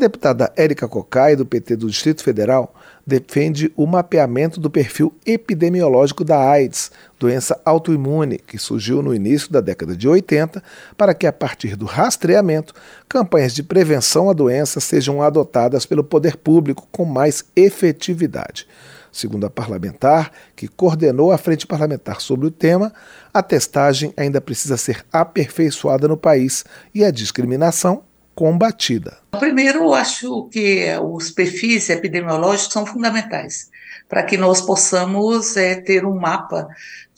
[0.00, 2.74] Deputada Érica Cocai, do PT do Distrito Federal,
[3.06, 9.60] defende o mapeamento do perfil epidemiológico da AIDS, doença autoimune, que surgiu no início da
[9.60, 10.62] década de 80,
[10.96, 12.74] para que, a partir do rastreamento,
[13.08, 18.66] campanhas de prevenção à doença sejam adotadas pelo poder público com mais efetividade.
[19.12, 22.92] Segundo a parlamentar, que coordenou a frente parlamentar sobre o tema,
[23.34, 26.64] a testagem ainda precisa ser aperfeiçoada no país
[26.94, 29.18] e a discriminação combatida.
[29.38, 33.70] Primeiro, eu acho que os perfis epidemiológicos são fundamentais
[34.08, 36.68] para que nós possamos é, ter um mapa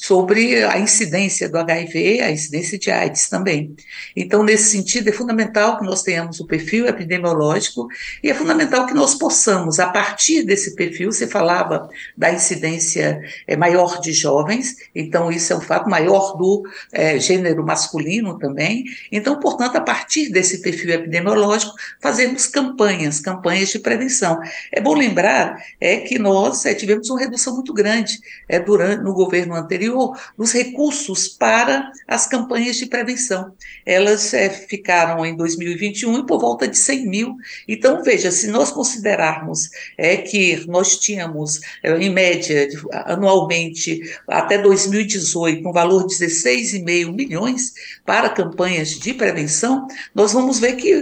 [0.03, 3.77] sobre a incidência do HIV, a incidência de AIDS também.
[4.17, 7.87] Então, nesse sentido, é fundamental que nós tenhamos o perfil epidemiológico
[8.21, 13.57] e é fundamental que nós possamos, a partir desse perfil, você falava da incidência é,
[13.57, 18.85] maior de jovens, então isso é um fato maior do é, gênero masculino também.
[19.13, 24.41] Então, portanto, a partir desse perfil epidemiológico, fazermos campanhas, campanhas de prevenção.
[24.71, 29.15] É bom lembrar é, que nós é, tivemos uma redução muito grande é, durante no
[29.15, 33.53] governo anterior anterior, os recursos para as campanhas de prevenção.
[33.85, 37.37] Elas é, ficaram em 2021 por volta de 100 mil.
[37.67, 42.69] Então, veja, se nós considerarmos é, que nós tínhamos, é, em média,
[43.07, 47.73] anualmente, até 2018, um valor de 16,5 milhões
[48.05, 50.93] para campanhas de prevenção, nós vamos ver que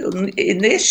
[0.54, 0.89] neste,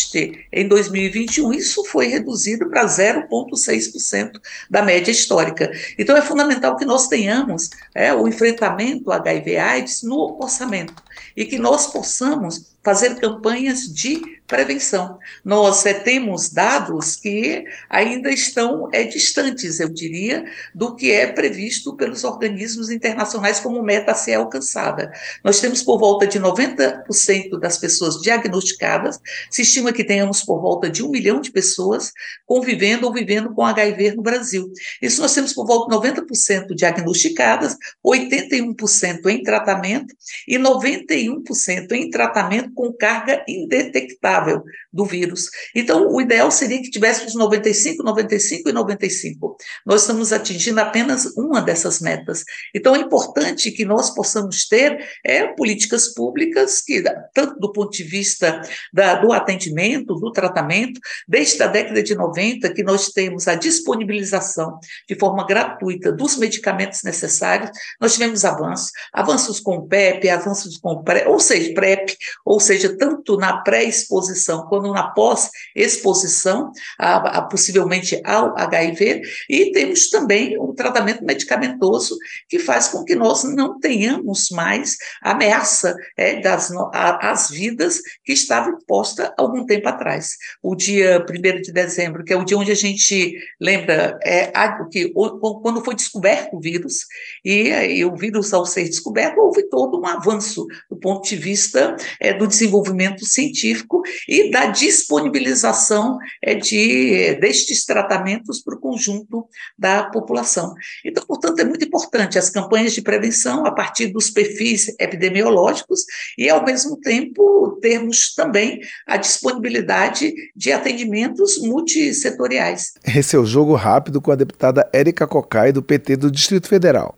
[0.52, 5.72] em 2021, isso foi reduzido para 0,6% da média histórica.
[5.97, 10.94] Então, é fundamental que nós tenhamos é, o enfrentamento HIV/AIDS no orçamento
[11.36, 15.19] e que nós possamos fazer campanhas de prevenção.
[15.45, 20.44] Nós é, temos dados que ainda estão é, distantes, eu diria,
[20.74, 25.12] do que é previsto pelos organismos internacionais como meta a ser alcançada.
[25.44, 29.19] Nós temos por volta de 90% das pessoas diagnosticadas,
[29.51, 32.11] se estima que tenhamos por volta de um milhão de pessoas
[32.45, 34.72] convivendo ou vivendo com HIV no Brasil.
[35.01, 40.13] Isso nós temos por volta de 90% diagnosticadas, 81% em tratamento
[40.47, 45.50] e 91% em tratamento com carga indetectável do vírus.
[45.75, 49.57] Então, o ideal seria que tivéssemos 95, 95 e 95.
[49.85, 52.44] Nós estamos atingindo apenas uma dessas metas.
[52.75, 58.03] Então, é importante que nós possamos ter é, políticas públicas que, tanto do ponto de
[58.03, 58.61] vista
[58.94, 59.78] da, do atendimento,
[60.19, 66.12] do tratamento, desde a década de 90, que nós temos a disponibilização de forma gratuita
[66.12, 72.16] dos medicamentos necessários, nós tivemos avanços, avanços com PEP, avanços com pré, ou seja, PrEP,
[72.45, 79.72] ou seja, tanto na pré-exposição exposição, quando na pós-exposição, a, a, possivelmente ao HIV, e
[79.72, 86.41] temos também o tratamento medicamentoso, que faz com que nós não tenhamos mais ameaça é,
[86.41, 90.35] das a, as vidas que estava imposta algum tempo atrás.
[90.63, 94.84] O dia 1 de dezembro, que é o dia onde a gente lembra é, a,
[94.85, 97.06] que quando foi descoberto o vírus,
[97.46, 101.96] e, e, o vírus, ao ser descoberto, houve todo um avanço do ponto de vista
[102.19, 109.47] é, do desenvolvimento científico e da disponibilização é, de, destes tratamentos para o conjunto
[109.78, 110.74] da população.
[111.06, 116.01] Então, portanto, é muito importante as campanhas de prevenção a partir dos perfis epidemiológicos
[116.38, 119.18] e, ao mesmo tempo, termos também a
[119.59, 122.94] disponibilidade de atendimentos multissetoriais.
[123.16, 127.16] Esse é o Jogo Rápido com a deputada Érica Cocai, do PT do Distrito Federal.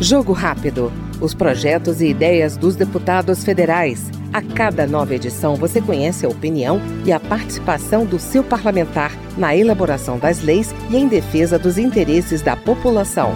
[0.00, 0.90] Jogo Rápido.
[1.20, 4.10] Os projetos e ideias dos deputados federais.
[4.32, 9.54] A cada nova edição você conhece a opinião e a participação do seu parlamentar na
[9.54, 13.34] elaboração das leis e em defesa dos interesses da população.